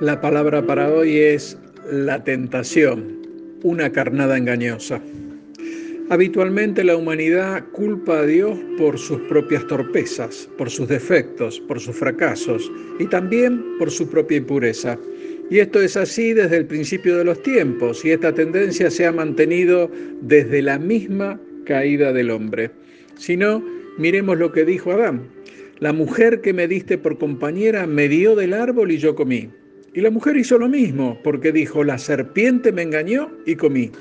La 0.00 0.20
palabra 0.20 0.66
para 0.66 0.92
hoy 0.92 1.18
es 1.18 1.56
la 1.88 2.24
tentación, 2.24 3.16
una 3.62 3.92
carnada 3.92 4.36
engañosa. 4.36 5.00
Habitualmente 6.10 6.82
la 6.82 6.96
humanidad 6.96 7.64
culpa 7.70 8.18
a 8.18 8.26
Dios 8.26 8.58
por 8.76 8.98
sus 8.98 9.20
propias 9.22 9.64
torpezas, 9.68 10.48
por 10.58 10.68
sus 10.68 10.88
defectos, 10.88 11.60
por 11.60 11.78
sus 11.78 11.94
fracasos 11.94 12.70
y 12.98 13.06
también 13.06 13.62
por 13.78 13.88
su 13.88 14.08
propia 14.10 14.38
impureza. 14.38 14.98
Y 15.48 15.60
esto 15.60 15.80
es 15.80 15.96
así 15.96 16.32
desde 16.32 16.56
el 16.56 16.66
principio 16.66 17.16
de 17.16 17.24
los 17.24 17.40
tiempos 17.44 18.04
y 18.04 18.10
esta 18.10 18.34
tendencia 18.34 18.90
se 18.90 19.06
ha 19.06 19.12
mantenido 19.12 19.88
desde 20.22 20.60
la 20.60 20.76
misma 20.76 21.40
caída 21.66 22.12
del 22.12 22.30
hombre. 22.30 22.72
Si 23.16 23.36
no, 23.36 23.64
miremos 23.96 24.38
lo 24.38 24.50
que 24.50 24.64
dijo 24.64 24.90
Adán. 24.90 25.28
La 25.78 25.92
mujer 25.92 26.40
que 26.40 26.52
me 26.52 26.66
diste 26.66 26.98
por 26.98 27.16
compañera 27.16 27.86
me 27.86 28.08
dio 28.08 28.34
del 28.34 28.54
árbol 28.54 28.90
y 28.90 28.98
yo 28.98 29.14
comí. 29.14 29.50
Y 29.94 30.00
la 30.00 30.10
mujer 30.10 30.36
hizo 30.36 30.58
lo 30.58 30.68
mismo, 30.68 31.18
porque 31.22 31.52
dijo, 31.52 31.84
la 31.84 31.98
serpiente 31.98 32.72
me 32.72 32.82
engañó 32.82 33.30
y 33.46 33.54
comí. 33.54 33.92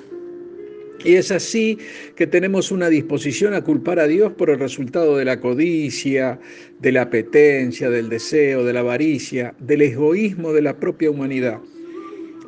Y 1.05 1.15
es 1.15 1.31
así 1.31 1.77
que 2.15 2.25
tenemos 2.25 2.71
una 2.71 2.89
disposición 2.89 3.53
a 3.53 3.61
culpar 3.61 3.99
a 3.99 4.07
Dios 4.07 4.31
por 4.33 4.49
el 4.49 4.57
resultado 4.57 5.17
de 5.17 5.25
la 5.25 5.39
codicia, 5.39 6.39
de 6.79 6.91
la 6.91 7.03
apetencia, 7.03 7.91
del 7.91 8.09
deseo, 8.09 8.63
de 8.63 8.73
la 8.73 8.79
avaricia, 8.79 9.53
del 9.59 9.83
egoísmo 9.83 10.51
de 10.51 10.61
la 10.63 10.77
propia 10.77 11.11
humanidad. 11.11 11.59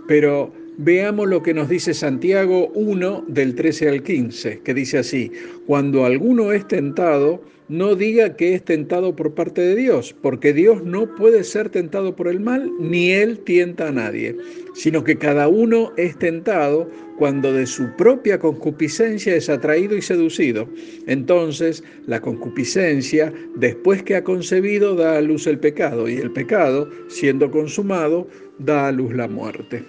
Pero 0.07 0.51
veamos 0.77 1.27
lo 1.27 1.43
que 1.43 1.53
nos 1.53 1.69
dice 1.69 1.93
Santiago 1.93 2.69
1 2.69 3.25
del 3.27 3.53
13 3.53 3.89
al 3.89 4.03
15, 4.03 4.61
que 4.63 4.73
dice 4.73 4.97
así, 4.99 5.31
cuando 5.67 6.05
alguno 6.05 6.51
es 6.51 6.67
tentado, 6.67 7.43
no 7.67 7.95
diga 7.95 8.35
que 8.35 8.53
es 8.53 8.63
tentado 8.63 9.15
por 9.15 9.33
parte 9.33 9.61
de 9.61 9.75
Dios, 9.75 10.15
porque 10.21 10.53
Dios 10.53 10.83
no 10.83 11.15
puede 11.15 11.43
ser 11.43 11.69
tentado 11.69 12.15
por 12.15 12.27
el 12.27 12.39
mal, 12.39 12.71
ni 12.79 13.11
Él 13.11 13.39
tienta 13.39 13.87
a 13.87 13.91
nadie, 13.91 14.35
sino 14.75 15.03
que 15.03 15.17
cada 15.17 15.47
uno 15.47 15.91
es 15.97 16.17
tentado 16.17 16.89
cuando 17.17 17.53
de 17.53 17.65
su 17.65 17.87
propia 17.97 18.39
concupiscencia 18.39 19.35
es 19.35 19.49
atraído 19.49 19.97
y 19.97 20.01
seducido. 20.01 20.69
Entonces, 21.07 21.83
la 22.05 22.21
concupiscencia, 22.21 23.33
después 23.55 24.03
que 24.03 24.15
ha 24.15 24.23
concebido, 24.23 24.95
da 24.95 25.17
a 25.17 25.21
luz 25.21 25.47
el 25.47 25.57
pecado, 25.57 26.07
y 26.07 26.17
el 26.17 26.31
pecado, 26.31 26.89
siendo 27.07 27.49
consumado, 27.49 28.27
da 28.59 28.87
a 28.87 28.91
luz 28.91 29.15
la 29.15 29.27
muerte. 29.27 29.83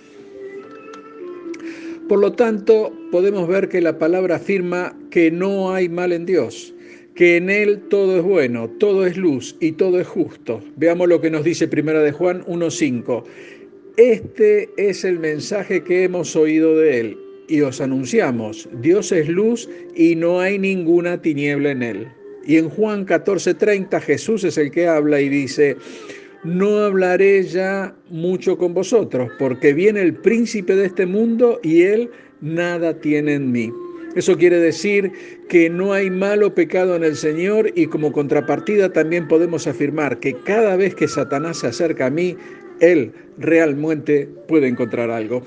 Por 2.08 2.20
lo 2.20 2.32
tanto, 2.32 2.92
podemos 3.10 3.48
ver 3.48 3.68
que 3.68 3.80
la 3.80 3.98
palabra 3.98 4.36
afirma 4.36 4.96
que 5.10 5.30
no 5.32 5.74
hay 5.74 5.88
mal 5.88 6.12
en 6.12 6.24
Dios 6.24 6.72
que 7.16 7.36
en 7.36 7.48
Él 7.48 7.80
todo 7.88 8.18
es 8.18 8.22
bueno, 8.22 8.68
todo 8.78 9.06
es 9.06 9.16
luz 9.16 9.56
y 9.58 9.72
todo 9.72 9.98
es 9.98 10.06
justo. 10.06 10.62
Veamos 10.76 11.08
lo 11.08 11.20
que 11.20 11.30
nos 11.30 11.44
dice 11.44 11.66
Primera 11.66 12.02
de 12.02 12.12
Juan 12.12 12.44
1.5. 12.44 13.24
Este 13.96 14.68
es 14.76 15.04
el 15.04 15.18
mensaje 15.18 15.82
que 15.82 16.04
hemos 16.04 16.36
oído 16.36 16.76
de 16.76 17.00
Él 17.00 17.18
y 17.48 17.62
os 17.62 17.80
anunciamos, 17.80 18.68
Dios 18.80 19.12
es 19.12 19.28
luz 19.28 19.68
y 19.94 20.16
no 20.16 20.40
hay 20.40 20.58
ninguna 20.58 21.22
tiniebla 21.22 21.70
en 21.70 21.82
Él. 21.82 22.08
Y 22.44 22.56
en 22.56 22.68
Juan 22.68 23.06
14.30 23.06 24.00
Jesús 24.00 24.44
es 24.44 24.58
el 24.58 24.70
que 24.70 24.86
habla 24.86 25.20
y 25.20 25.28
dice, 25.28 25.76
no 26.44 26.80
hablaré 26.80 27.42
ya 27.44 27.96
mucho 28.10 28.58
con 28.58 28.74
vosotros, 28.74 29.30
porque 29.38 29.72
viene 29.72 30.02
el 30.02 30.14
príncipe 30.14 30.76
de 30.76 30.86
este 30.86 31.06
mundo 31.06 31.60
y 31.62 31.82
Él 31.82 32.10
nada 32.40 33.00
tiene 33.00 33.34
en 33.34 33.50
mí. 33.50 33.72
Eso 34.16 34.34
quiere 34.38 34.58
decir 34.58 35.12
que 35.50 35.68
no 35.68 35.92
hay 35.92 36.10
malo 36.10 36.54
pecado 36.54 36.96
en 36.96 37.04
el 37.04 37.16
Señor 37.16 37.70
y 37.74 37.86
como 37.86 38.12
contrapartida 38.12 38.90
también 38.90 39.28
podemos 39.28 39.66
afirmar 39.66 40.18
que 40.20 40.32
cada 40.32 40.74
vez 40.74 40.94
que 40.94 41.06
Satanás 41.06 41.58
se 41.58 41.66
acerca 41.66 42.06
a 42.06 42.10
mí, 42.10 42.34
Él 42.80 43.12
realmente 43.36 44.26
puede 44.48 44.68
encontrar 44.68 45.10
algo. 45.10 45.46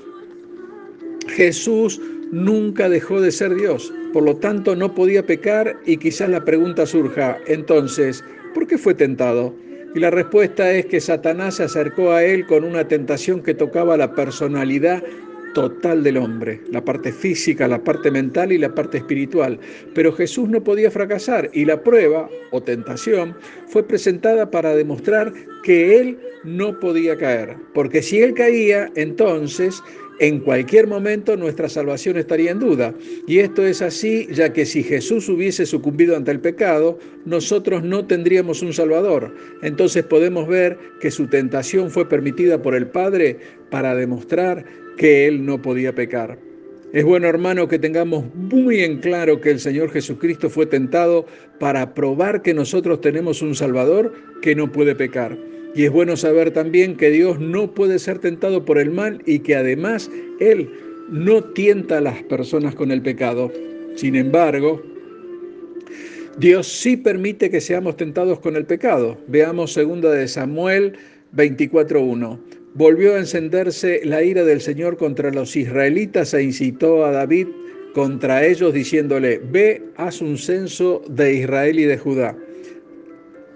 Jesús 1.26 2.00
nunca 2.30 2.88
dejó 2.88 3.20
de 3.20 3.32
ser 3.32 3.56
Dios, 3.56 3.92
por 4.12 4.22
lo 4.22 4.36
tanto 4.36 4.76
no 4.76 4.94
podía 4.94 5.26
pecar 5.26 5.76
y 5.84 5.96
quizás 5.96 6.28
la 6.30 6.44
pregunta 6.44 6.86
surja, 6.86 7.38
entonces, 7.48 8.22
¿por 8.54 8.68
qué 8.68 8.78
fue 8.78 8.94
tentado? 8.94 9.52
Y 9.96 9.98
la 9.98 10.10
respuesta 10.10 10.70
es 10.70 10.86
que 10.86 11.00
Satanás 11.00 11.56
se 11.56 11.64
acercó 11.64 12.12
a 12.12 12.22
él 12.22 12.46
con 12.46 12.62
una 12.62 12.86
tentación 12.86 13.42
que 13.42 13.54
tocaba 13.54 13.96
la 13.96 14.14
personalidad 14.14 15.02
total 15.54 16.02
del 16.02 16.16
hombre, 16.16 16.60
la 16.70 16.84
parte 16.84 17.12
física, 17.12 17.68
la 17.68 17.82
parte 17.82 18.10
mental 18.10 18.52
y 18.52 18.58
la 18.58 18.74
parte 18.74 18.98
espiritual. 18.98 19.58
Pero 19.94 20.12
Jesús 20.12 20.48
no 20.48 20.62
podía 20.62 20.90
fracasar 20.90 21.50
y 21.52 21.64
la 21.64 21.82
prueba 21.82 22.28
o 22.50 22.62
tentación 22.62 23.34
fue 23.66 23.82
presentada 23.82 24.50
para 24.50 24.74
demostrar 24.74 25.32
que 25.62 25.98
él 25.98 26.18
no 26.44 26.78
podía 26.80 27.16
caer, 27.16 27.56
porque 27.74 28.02
si 28.02 28.20
él 28.22 28.34
caía, 28.34 28.90
entonces 28.94 29.82
en 30.20 30.38
cualquier 30.40 30.86
momento 30.86 31.34
nuestra 31.36 31.70
salvación 31.70 32.18
estaría 32.18 32.50
en 32.50 32.58
duda. 32.58 32.94
Y 33.26 33.38
esto 33.38 33.66
es 33.66 33.80
así, 33.80 34.28
ya 34.30 34.52
que 34.52 34.66
si 34.66 34.82
Jesús 34.82 35.28
hubiese 35.30 35.64
sucumbido 35.64 36.14
ante 36.14 36.30
el 36.30 36.40
pecado, 36.40 36.98
nosotros 37.24 37.82
no 37.82 38.06
tendríamos 38.06 38.60
un 38.62 38.74
Salvador. 38.74 39.34
Entonces 39.62 40.04
podemos 40.04 40.46
ver 40.46 40.78
que 41.00 41.10
su 41.10 41.26
tentación 41.26 41.90
fue 41.90 42.06
permitida 42.06 42.60
por 42.60 42.74
el 42.74 42.86
Padre 42.86 43.38
para 43.70 43.94
demostrar 43.94 44.66
que 44.98 45.26
Él 45.26 45.46
no 45.46 45.62
podía 45.62 45.94
pecar. 45.94 46.38
Es 46.92 47.04
bueno, 47.04 47.26
hermano, 47.26 47.66
que 47.66 47.78
tengamos 47.78 48.26
muy 48.34 48.80
en 48.80 48.98
claro 48.98 49.40
que 49.40 49.50
el 49.50 49.60
Señor 49.60 49.90
Jesucristo 49.90 50.50
fue 50.50 50.66
tentado 50.66 51.24
para 51.58 51.94
probar 51.94 52.42
que 52.42 52.52
nosotros 52.52 53.00
tenemos 53.00 53.40
un 53.40 53.54
Salvador 53.54 54.12
que 54.42 54.54
no 54.54 54.70
puede 54.70 54.94
pecar. 54.94 55.49
Y 55.74 55.84
es 55.84 55.90
bueno 55.90 56.16
saber 56.16 56.50
también 56.50 56.96
que 56.96 57.10
Dios 57.10 57.38
no 57.38 57.72
puede 57.72 57.98
ser 57.98 58.18
tentado 58.18 58.64
por 58.64 58.78
el 58.78 58.90
mal 58.90 59.22
y 59.24 59.38
que 59.40 59.54
además 59.54 60.10
Él 60.40 60.68
no 61.10 61.44
tienta 61.44 61.98
a 61.98 62.00
las 62.00 62.22
personas 62.24 62.74
con 62.74 62.90
el 62.90 63.02
pecado. 63.02 63.52
Sin 63.94 64.16
embargo, 64.16 64.82
Dios 66.38 66.66
sí 66.66 66.96
permite 66.96 67.50
que 67.50 67.60
seamos 67.60 67.96
tentados 67.96 68.40
con 68.40 68.56
el 68.56 68.64
pecado. 68.64 69.16
Veamos 69.28 69.72
segunda 69.72 70.10
de 70.10 70.26
Samuel 70.26 70.96
24.1. 71.36 72.38
Volvió 72.74 73.14
a 73.14 73.18
encenderse 73.18 74.00
la 74.04 74.22
ira 74.22 74.44
del 74.44 74.60
Señor 74.60 74.96
contra 74.96 75.30
los 75.30 75.54
israelitas 75.56 76.34
e 76.34 76.42
incitó 76.42 77.04
a 77.04 77.12
David 77.12 77.48
contra 77.94 78.44
ellos 78.44 78.72
diciéndole, 78.72 79.40
ve, 79.50 79.82
haz 79.96 80.20
un 80.20 80.38
censo 80.38 81.02
de 81.08 81.34
Israel 81.34 81.78
y 81.78 81.84
de 81.84 81.98
Judá 81.98 82.36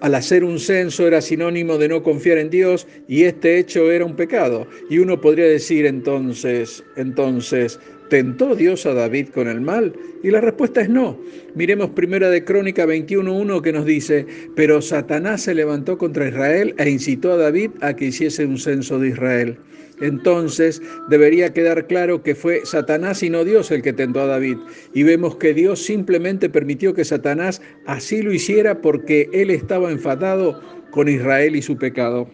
al 0.04 0.14
hacer 0.14 0.44
un 0.44 0.60
censo 0.60 1.06
era 1.06 1.22
sinónimo 1.22 1.78
de 1.78 1.88
no 1.88 2.02
confiar 2.02 2.36
en 2.36 2.50
Dios 2.50 2.86
y 3.08 3.24
este 3.24 3.58
hecho 3.58 3.90
era 3.90 4.04
un 4.04 4.14
pecado. 4.14 4.66
Y 4.90 4.98
uno 4.98 5.18
podría 5.18 5.46
decir 5.46 5.86
entonces, 5.86 6.84
entonces, 6.96 7.80
¿tentó 8.14 8.54
Dios 8.54 8.86
a 8.86 8.94
David 8.94 9.30
con 9.30 9.48
el 9.48 9.60
mal? 9.60 9.92
Y 10.22 10.30
la 10.30 10.40
respuesta 10.40 10.80
es 10.80 10.88
no. 10.88 11.18
Miremos 11.56 11.90
primera 11.90 12.30
de 12.30 12.44
Crónica 12.44 12.86
21.1 12.86 13.60
que 13.60 13.72
nos 13.72 13.84
dice, 13.84 14.24
pero 14.54 14.80
Satanás 14.80 15.42
se 15.42 15.52
levantó 15.52 15.98
contra 15.98 16.28
Israel 16.28 16.76
e 16.78 16.90
incitó 16.90 17.32
a 17.32 17.38
David 17.38 17.72
a 17.80 17.96
que 17.96 18.04
hiciese 18.04 18.46
un 18.46 18.56
censo 18.56 19.00
de 19.00 19.08
Israel. 19.08 19.58
Entonces 20.00 20.80
debería 21.10 21.52
quedar 21.52 21.88
claro 21.88 22.22
que 22.22 22.36
fue 22.36 22.60
Satanás 22.64 23.20
y 23.24 23.30
no 23.30 23.44
Dios 23.44 23.72
el 23.72 23.82
que 23.82 23.92
tentó 23.92 24.20
a 24.20 24.26
David. 24.26 24.58
Y 24.92 25.02
vemos 25.02 25.34
que 25.34 25.52
Dios 25.52 25.82
simplemente 25.82 26.48
permitió 26.48 26.94
que 26.94 27.04
Satanás 27.04 27.60
así 27.84 28.22
lo 28.22 28.32
hiciera 28.32 28.80
porque 28.80 29.28
él 29.32 29.50
estaba 29.50 29.90
enfadado 29.90 30.60
con 30.92 31.08
Israel 31.08 31.56
y 31.56 31.62
su 31.62 31.76
pecado. 31.76 32.30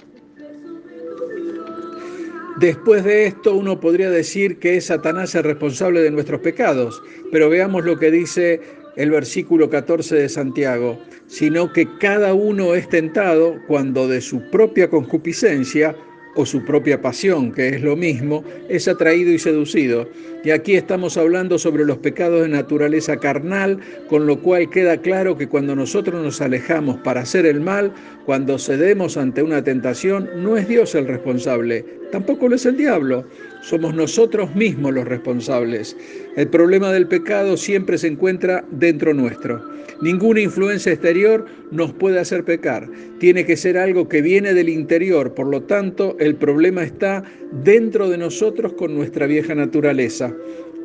Después 2.60 3.04
de 3.04 3.24
esto 3.24 3.54
uno 3.54 3.80
podría 3.80 4.10
decir 4.10 4.58
que 4.58 4.76
es 4.76 4.84
Satanás 4.84 5.34
el 5.34 5.44
responsable 5.44 6.02
de 6.02 6.10
nuestros 6.10 6.42
pecados, 6.42 7.02
pero 7.32 7.48
veamos 7.48 7.86
lo 7.86 7.98
que 7.98 8.10
dice 8.10 8.60
el 8.96 9.10
versículo 9.10 9.70
14 9.70 10.14
de 10.16 10.28
Santiago, 10.28 10.98
sino 11.26 11.72
que 11.72 11.88
cada 11.98 12.34
uno 12.34 12.74
es 12.74 12.86
tentado 12.90 13.56
cuando 13.66 14.08
de 14.08 14.20
su 14.20 14.42
propia 14.50 14.90
concupiscencia 14.90 15.96
o 16.36 16.44
su 16.44 16.62
propia 16.62 17.00
pasión, 17.00 17.50
que 17.50 17.68
es 17.68 17.80
lo 17.80 17.96
mismo, 17.96 18.44
es 18.68 18.88
atraído 18.88 19.32
y 19.32 19.38
seducido. 19.38 20.06
Y 20.44 20.50
aquí 20.50 20.74
estamos 20.74 21.16
hablando 21.16 21.58
sobre 21.58 21.86
los 21.86 21.96
pecados 21.96 22.42
de 22.42 22.48
naturaleza 22.48 23.16
carnal, 23.16 23.80
con 24.06 24.26
lo 24.26 24.38
cual 24.40 24.68
queda 24.68 24.98
claro 24.98 25.38
que 25.38 25.48
cuando 25.48 25.74
nosotros 25.74 26.22
nos 26.22 26.42
alejamos 26.42 26.98
para 26.98 27.22
hacer 27.22 27.46
el 27.46 27.60
mal, 27.60 27.92
cuando 28.26 28.58
cedemos 28.58 29.16
ante 29.16 29.42
una 29.42 29.64
tentación, 29.64 30.28
no 30.36 30.58
es 30.58 30.68
Dios 30.68 30.94
el 30.94 31.08
responsable, 31.08 31.99
tampoco 32.10 32.48
lo 32.48 32.56
es 32.56 32.66
el 32.66 32.76
diablo, 32.76 33.24
somos 33.62 33.94
nosotros 33.94 34.54
mismos 34.54 34.94
los 34.94 35.06
responsables. 35.06 35.96
El 36.36 36.48
problema 36.48 36.92
del 36.92 37.06
pecado 37.06 37.56
siempre 37.56 37.98
se 37.98 38.08
encuentra 38.08 38.64
dentro 38.70 39.14
nuestro. 39.14 39.62
Ninguna 40.00 40.40
influencia 40.40 40.92
exterior 40.92 41.44
nos 41.70 41.92
puede 41.92 42.18
hacer 42.18 42.44
pecar. 42.44 42.88
Tiene 43.18 43.44
que 43.44 43.56
ser 43.56 43.76
algo 43.76 44.08
que 44.08 44.22
viene 44.22 44.54
del 44.54 44.70
interior. 44.70 45.34
Por 45.34 45.48
lo 45.48 45.62
tanto, 45.62 46.16
el 46.18 46.36
problema 46.36 46.82
está 46.82 47.22
dentro 47.62 48.08
de 48.08 48.16
nosotros 48.16 48.72
con 48.72 48.94
nuestra 48.94 49.26
vieja 49.26 49.54
naturaleza. 49.54 50.34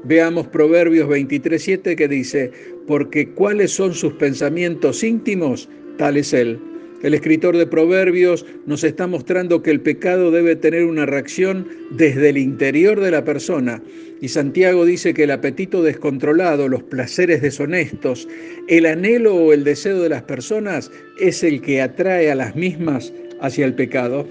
Veamos 0.04 0.48
Proverbios 0.48 1.08
23.7 1.10 1.96
que 1.96 2.08
dice, 2.08 2.52
porque 2.86 3.30
cuáles 3.30 3.72
son 3.72 3.94
sus 3.94 4.14
pensamientos 4.14 5.04
íntimos, 5.04 5.70
tal 5.98 6.18
es 6.18 6.34
él. 6.34 6.60
El 7.06 7.14
escritor 7.14 7.56
de 7.56 7.68
Proverbios 7.68 8.48
nos 8.66 8.84
está 8.84 9.06
mostrando 9.06 9.62
que 9.62 9.70
el 9.70 9.80
pecado 9.80 10.32
debe 10.32 10.56
tener 10.56 10.86
una 10.86 11.06
reacción 11.06 11.68
desde 11.92 12.30
el 12.30 12.38
interior 12.40 13.00
de 13.00 13.12
la 13.12 13.24
persona. 13.24 13.80
Y 14.22 14.30
Santiago 14.30 14.86
dice 14.86 15.14
que 15.14 15.26
el 15.26 15.30
apetito 15.30 15.84
descontrolado, 15.84 16.68
los 16.68 16.82
placeres 16.82 17.44
deshonestos, 17.44 18.28
el 18.68 18.88
anhelo 18.88 19.36
o 19.36 19.54
el 19.54 19.64
deseo 19.64 20.02
de 20.02 20.10
las 20.10 20.24
personas 20.24 20.90
es 21.20 21.44
el 21.44 21.62
que 21.62 21.80
atrae 21.80 22.32
a 22.32 22.36
las 22.36 22.56
mismas 22.56 23.14
hacia 23.40 23.68
el 23.68 23.76
pecado. 23.76 24.28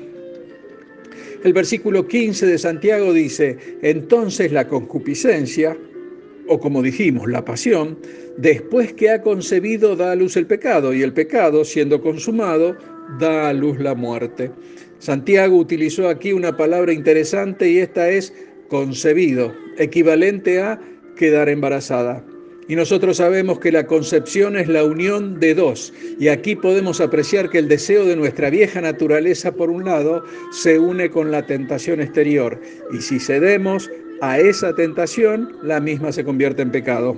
El 1.45 1.53
versículo 1.53 2.09
15 2.09 2.45
de 2.45 2.59
Santiago 2.59 3.13
dice, 3.13 3.57
entonces 3.83 4.51
la 4.51 4.67
concupiscencia, 4.67 5.77
o 6.49 6.59
como 6.61 6.83
dijimos, 6.83 7.29
la 7.29 7.45
pasión, 7.45 7.99
después 8.37 8.93
que 8.93 9.11
ha 9.11 9.23
concebido 9.23 9.97
da 9.97 10.13
a 10.13 10.17
luz 10.17 10.37
el 10.37 10.47
pecado, 10.47 10.93
y 10.93 11.03
el 11.03 11.13
pecado, 11.13 11.65
siendo 11.65 12.01
consumado, 12.01 12.77
da 13.19 13.49
a 13.49 13.53
luz 13.53 13.79
la 13.79 13.95
muerte. 13.95 14.51
Santiago 14.99 15.57
utilizó 15.57 16.09
aquí 16.09 16.33
una 16.33 16.57
palabra 16.57 16.93
interesante 16.93 17.71
y 17.71 17.79
esta 17.79 18.09
es 18.09 18.33
concebido, 18.69 19.53
equivalente 19.79 20.61
a 20.61 20.81
quedar 21.17 21.49
embarazada. 21.49 22.25
Y 22.67 22.77
nosotros 22.77 23.19
sabemos 23.19 23.59
que 23.59 23.71
la 23.71 23.87
concepción 23.87 24.57
es 24.57 24.69
la 24.69 24.85
unión 24.85 25.39
de 25.39 25.55
dos. 25.55 25.93
Y 26.19 26.29
aquí 26.29 26.57
podemos 26.57 27.01
apreciar 27.03 27.51
que 27.51 27.59
el 27.59 27.69
deseo 27.69 28.07
de 28.07 28.17
nuestra 28.17 28.49
vieja 28.49 28.81
naturaleza, 28.81 29.53
por 29.53 29.69
un 29.69 29.85
lado, 29.85 30.25
se 30.51 30.79
une 30.79 31.11
con 31.11 31.31
la 31.31 31.45
tentación 31.45 32.01
exterior. 32.01 32.59
Y 32.91 33.03
si 33.03 33.19
cedemos, 33.19 33.91
a 34.21 34.39
esa 34.39 34.75
tentación, 34.75 35.57
la 35.63 35.81
misma 35.81 36.13
se 36.13 36.25
convierte 36.25 36.63
en 36.63 36.71
pecado. 36.71 37.17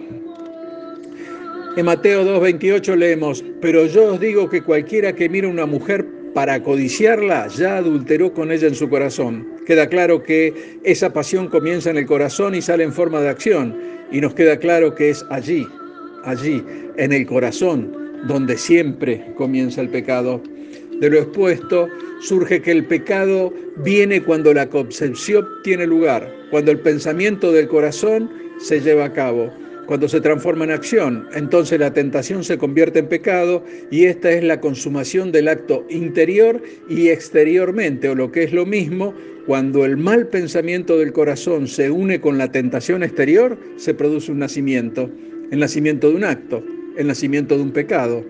En 1.76 1.84
Mateo 1.84 2.24
2.28 2.24 2.96
leemos, 2.96 3.44
pero 3.60 3.86
yo 3.86 4.14
os 4.14 4.20
digo 4.20 4.48
que 4.48 4.62
cualquiera 4.62 5.12
que 5.14 5.28
mire 5.28 5.46
a 5.46 5.50
una 5.50 5.66
mujer 5.66 6.06
para 6.32 6.62
codiciarla 6.62 7.48
ya 7.48 7.78
adulteró 7.78 8.32
con 8.32 8.52
ella 8.52 8.68
en 8.68 8.74
su 8.74 8.88
corazón. 8.88 9.46
Queda 9.66 9.88
claro 9.88 10.22
que 10.22 10.78
esa 10.84 11.12
pasión 11.12 11.48
comienza 11.48 11.90
en 11.90 11.96
el 11.96 12.06
corazón 12.06 12.54
y 12.54 12.62
sale 12.62 12.84
en 12.84 12.92
forma 12.92 13.20
de 13.20 13.30
acción. 13.30 13.74
Y 14.12 14.20
nos 14.20 14.34
queda 14.34 14.58
claro 14.58 14.94
que 14.94 15.10
es 15.10 15.24
allí, 15.30 15.66
allí, 16.24 16.62
en 16.96 17.12
el 17.12 17.26
corazón, 17.26 17.90
donde 18.26 18.56
siempre 18.56 19.32
comienza 19.36 19.80
el 19.80 19.88
pecado. 19.88 20.42
De 21.00 21.10
lo 21.10 21.18
expuesto 21.18 21.88
surge 22.20 22.62
que 22.62 22.72
el 22.72 22.84
pecado 22.86 23.52
viene 23.76 24.22
cuando 24.22 24.54
la 24.54 24.70
concepción 24.70 25.46
tiene 25.62 25.86
lugar, 25.86 26.32
cuando 26.50 26.70
el 26.70 26.78
pensamiento 26.78 27.52
del 27.52 27.68
corazón 27.68 28.30
se 28.58 28.80
lleva 28.80 29.04
a 29.04 29.12
cabo, 29.12 29.52
cuando 29.86 30.08
se 30.08 30.22
transforma 30.22 30.64
en 30.64 30.70
acción. 30.70 31.28
Entonces 31.34 31.78
la 31.78 31.92
tentación 31.92 32.44
se 32.44 32.56
convierte 32.56 33.00
en 33.00 33.08
pecado 33.08 33.62
y 33.90 34.06
esta 34.06 34.30
es 34.32 34.42
la 34.42 34.60
consumación 34.60 35.32
del 35.32 35.48
acto 35.48 35.84
interior 35.90 36.62
y 36.88 37.08
exteriormente, 37.08 38.08
o 38.08 38.14
lo 38.14 38.32
que 38.32 38.44
es 38.44 38.52
lo 38.54 38.64
mismo, 38.64 39.14
cuando 39.46 39.84
el 39.84 39.98
mal 39.98 40.28
pensamiento 40.28 40.98
del 40.98 41.12
corazón 41.12 41.68
se 41.68 41.90
une 41.90 42.20
con 42.20 42.38
la 42.38 42.50
tentación 42.50 43.02
exterior, 43.02 43.58
se 43.76 43.92
produce 43.92 44.32
un 44.32 44.38
nacimiento, 44.38 45.10
el 45.50 45.58
nacimiento 45.60 46.08
de 46.08 46.16
un 46.16 46.24
acto, 46.24 46.64
el 46.96 47.06
nacimiento 47.06 47.56
de 47.56 47.62
un 47.62 47.72
pecado. 47.72 48.24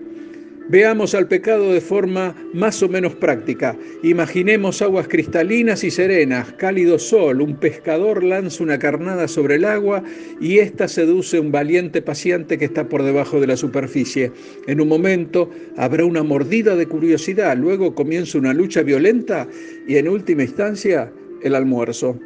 Veamos 0.69 1.15
al 1.15 1.29
pecado 1.29 1.71
de 1.71 1.79
forma 1.79 2.35
más 2.53 2.83
o 2.83 2.89
menos 2.89 3.15
práctica. 3.15 3.77
Imaginemos 4.03 4.81
aguas 4.81 5.07
cristalinas 5.07 5.85
y 5.85 5.91
serenas, 5.91 6.51
cálido 6.57 6.99
sol, 6.99 7.39
un 7.39 7.55
pescador 7.55 8.21
lanza 8.21 8.63
una 8.63 8.77
carnada 8.77 9.29
sobre 9.29 9.55
el 9.55 9.63
agua 9.63 10.03
y 10.41 10.57
ésta 10.57 10.89
seduce 10.89 11.37
a 11.37 11.41
un 11.41 11.53
valiente 11.53 12.01
paciente 12.01 12.57
que 12.57 12.65
está 12.65 12.89
por 12.89 13.03
debajo 13.03 13.39
de 13.39 13.47
la 13.47 13.55
superficie. 13.55 14.33
En 14.67 14.81
un 14.81 14.89
momento 14.89 15.49
habrá 15.77 16.03
una 16.03 16.23
mordida 16.23 16.75
de 16.75 16.85
curiosidad, 16.85 17.55
luego 17.55 17.95
comienza 17.95 18.37
una 18.37 18.53
lucha 18.53 18.81
violenta 18.81 19.47
y 19.87 19.95
en 19.95 20.09
última 20.09 20.43
instancia 20.43 21.09
el 21.43 21.55
almuerzo. 21.55 22.19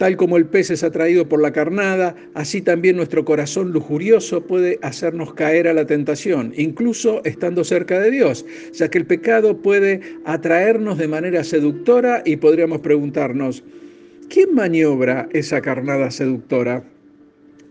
Tal 0.00 0.16
como 0.16 0.38
el 0.38 0.46
pez 0.46 0.70
es 0.70 0.82
atraído 0.82 1.28
por 1.28 1.42
la 1.42 1.52
carnada, 1.52 2.16
así 2.32 2.62
también 2.62 2.96
nuestro 2.96 3.22
corazón 3.26 3.70
lujurioso 3.72 4.40
puede 4.46 4.78
hacernos 4.80 5.34
caer 5.34 5.68
a 5.68 5.74
la 5.74 5.84
tentación, 5.84 6.54
incluso 6.56 7.22
estando 7.26 7.64
cerca 7.64 8.00
de 8.00 8.10
Dios, 8.10 8.46
ya 8.72 8.88
que 8.88 8.96
el 8.96 9.04
pecado 9.04 9.60
puede 9.60 10.00
atraernos 10.24 10.96
de 10.96 11.06
manera 11.06 11.44
seductora 11.44 12.22
y 12.24 12.36
podríamos 12.36 12.78
preguntarnos, 12.78 13.62
¿quién 14.30 14.54
maniobra 14.54 15.28
esa 15.34 15.60
carnada 15.60 16.10
seductora? 16.10 16.82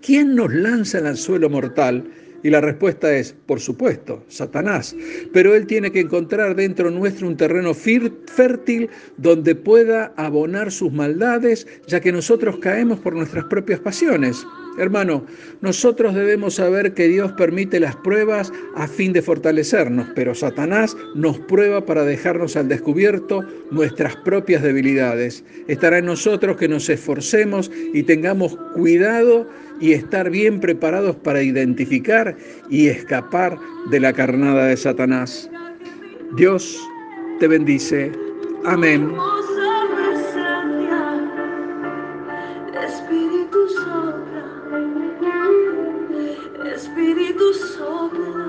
¿Quién 0.03 0.35
nos 0.35 0.53
lanza 0.53 0.99
en 0.99 1.07
el 1.07 1.17
suelo 1.17 1.49
mortal? 1.49 2.11
Y 2.43 2.49
la 2.49 2.61
respuesta 2.61 3.13
es, 3.15 3.35
por 3.45 3.59
supuesto, 3.59 4.23
Satanás. 4.27 4.95
Pero 5.33 5.55
él 5.55 5.67
tiene 5.67 5.91
que 5.91 5.99
encontrar 5.99 6.55
dentro 6.55 6.89
nuestro 6.89 7.27
un 7.27 7.37
terreno 7.37 7.73
fértil 7.73 8.89
donde 9.17 9.55
pueda 9.55 10.13
abonar 10.15 10.71
sus 10.71 10.91
maldades, 10.91 11.67
ya 11.87 11.99
que 11.99 12.11
nosotros 12.11 12.57
caemos 12.59 12.99
por 12.99 13.13
nuestras 13.13 13.45
propias 13.45 13.79
pasiones. 13.79 14.45
Hermano, 14.79 15.25
nosotros 15.61 16.15
debemos 16.15 16.55
saber 16.55 16.93
que 16.93 17.07
Dios 17.07 17.33
permite 17.33 17.79
las 17.79 17.95
pruebas 17.97 18.51
a 18.75 18.87
fin 18.87 19.11
de 19.11 19.21
fortalecernos, 19.21 20.07
pero 20.15 20.33
Satanás 20.33 20.95
nos 21.15 21.37
prueba 21.37 21.85
para 21.85 22.05
dejarnos 22.05 22.55
al 22.55 22.69
descubierto 22.69 23.43
nuestras 23.71 24.15
propias 24.17 24.63
debilidades. 24.63 25.43
Estará 25.67 25.97
en 25.97 26.05
nosotros 26.05 26.57
que 26.57 26.69
nos 26.69 26.89
esforcemos 26.89 27.69
y 27.93 28.03
tengamos 28.03 28.57
cuidado 28.73 29.47
y 29.81 29.93
estar 29.93 30.29
bien 30.29 30.59
preparados 30.59 31.15
para 31.17 31.41
identificar 31.41 32.37
y 32.69 32.87
escapar 32.87 33.57
de 33.91 33.99
la 33.99 34.13
carnada 34.13 34.67
de 34.67 34.77
Satanás. 34.77 35.49
Dios 36.37 36.79
te 37.39 37.47
bendice. 37.47 38.11
Amén 38.65 39.09
Espírito 46.89 47.53
sopra. 47.53 48.48